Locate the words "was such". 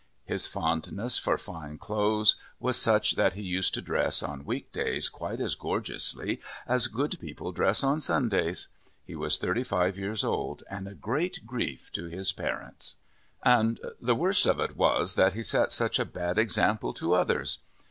2.59-3.11